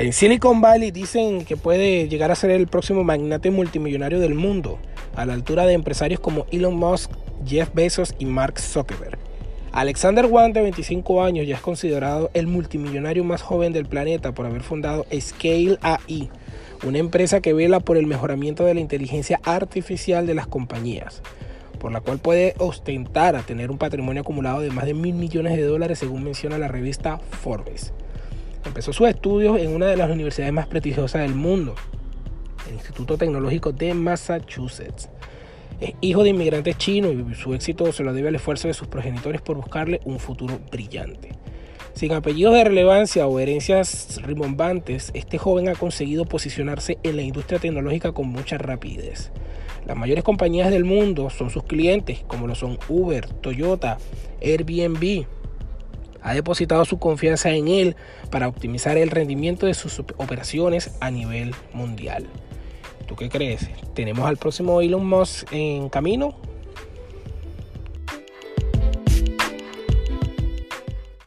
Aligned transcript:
En 0.00 0.14
Silicon 0.14 0.62
Valley 0.62 0.92
dicen 0.92 1.44
que 1.44 1.58
puede 1.58 2.08
llegar 2.08 2.30
a 2.30 2.34
ser 2.34 2.50
el 2.52 2.68
próximo 2.68 3.04
magnate 3.04 3.50
multimillonario 3.50 4.18
del 4.18 4.34
mundo, 4.34 4.78
a 5.14 5.26
la 5.26 5.34
altura 5.34 5.66
de 5.66 5.74
empresarios 5.74 6.20
como 6.20 6.46
Elon 6.50 6.74
Musk, 6.74 7.10
Jeff 7.44 7.68
Bezos 7.74 8.14
y 8.18 8.24
Mark 8.24 8.58
Zuckerberg. 8.58 9.18
Alexander 9.72 10.24
Wang, 10.24 10.54
de 10.54 10.62
25 10.62 11.22
años, 11.22 11.46
ya 11.46 11.56
es 11.56 11.60
considerado 11.60 12.30
el 12.32 12.46
multimillonario 12.46 13.24
más 13.24 13.42
joven 13.42 13.74
del 13.74 13.84
planeta 13.84 14.32
por 14.32 14.46
haber 14.46 14.62
fundado 14.62 15.04
Scale 15.12 15.76
AI, 15.82 16.30
una 16.82 16.96
empresa 16.96 17.42
que 17.42 17.52
vela 17.52 17.80
por 17.80 17.98
el 17.98 18.06
mejoramiento 18.06 18.64
de 18.64 18.72
la 18.72 18.80
inteligencia 18.80 19.38
artificial 19.44 20.26
de 20.26 20.32
las 20.32 20.46
compañías, 20.46 21.20
por 21.78 21.92
la 21.92 22.00
cual 22.00 22.20
puede 22.20 22.54
ostentar 22.56 23.36
a 23.36 23.42
tener 23.42 23.70
un 23.70 23.76
patrimonio 23.76 24.22
acumulado 24.22 24.60
de 24.60 24.70
más 24.70 24.86
de 24.86 24.94
mil 24.94 25.14
millones 25.14 25.58
de 25.58 25.64
dólares 25.64 25.98
según 25.98 26.24
menciona 26.24 26.56
la 26.56 26.68
revista 26.68 27.18
Forbes. 27.42 27.92
Empezó 28.64 28.92
sus 28.92 29.08
estudios 29.08 29.58
en 29.58 29.74
una 29.74 29.86
de 29.86 29.96
las 29.96 30.10
universidades 30.10 30.52
más 30.52 30.66
prestigiosas 30.66 31.22
del 31.22 31.34
mundo, 31.34 31.74
el 32.68 32.74
Instituto 32.74 33.16
Tecnológico 33.16 33.72
de 33.72 33.94
Massachusetts. 33.94 35.08
Es 35.80 35.94
hijo 36.02 36.22
de 36.22 36.30
inmigrantes 36.30 36.76
chinos 36.76 37.14
y 37.14 37.34
su 37.34 37.54
éxito 37.54 37.90
se 37.90 38.04
lo 38.04 38.12
debe 38.12 38.28
al 38.28 38.34
esfuerzo 38.34 38.68
de 38.68 38.74
sus 38.74 38.86
progenitores 38.86 39.40
por 39.40 39.56
buscarle 39.56 40.00
un 40.04 40.20
futuro 40.20 40.60
brillante. 40.70 41.30
Sin 41.94 42.12
apellidos 42.12 42.54
de 42.54 42.64
relevancia 42.64 43.26
o 43.26 43.40
herencias 43.40 44.20
rimbombantes, 44.22 45.10
este 45.14 45.38
joven 45.38 45.68
ha 45.68 45.74
conseguido 45.74 46.26
posicionarse 46.26 46.98
en 47.02 47.16
la 47.16 47.22
industria 47.22 47.58
tecnológica 47.58 48.12
con 48.12 48.28
mucha 48.28 48.58
rapidez. 48.58 49.32
Las 49.86 49.96
mayores 49.96 50.22
compañías 50.22 50.70
del 50.70 50.84
mundo 50.84 51.30
son 51.30 51.50
sus 51.50 51.64
clientes, 51.64 52.22
como 52.26 52.46
lo 52.46 52.54
son 52.54 52.78
Uber, 52.88 53.26
Toyota, 53.26 53.96
Airbnb, 54.42 55.26
ha 56.22 56.34
depositado 56.34 56.84
su 56.84 56.98
confianza 56.98 57.50
en 57.50 57.68
él 57.68 57.96
para 58.30 58.48
optimizar 58.48 58.96
el 58.96 59.10
rendimiento 59.10 59.66
de 59.66 59.74
sus 59.74 59.98
operaciones 59.98 60.96
a 61.00 61.10
nivel 61.10 61.54
mundial. 61.72 62.26
¿Tú 63.06 63.16
qué 63.16 63.28
crees? 63.28 63.68
¿Tenemos 63.94 64.28
al 64.28 64.36
próximo 64.36 64.80
Elon 64.80 65.06
Musk 65.06 65.52
en 65.52 65.88
camino? 65.88 66.34